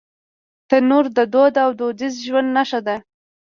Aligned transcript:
تنور 0.69 1.05
د 1.17 1.19
دود 1.33 1.53
او 1.63 1.69
دودیز 1.79 2.13
ژوند 2.25 2.49
نښه 2.57 2.79
ده 2.87 2.95